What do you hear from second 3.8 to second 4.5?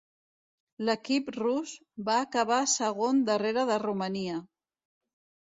Romania.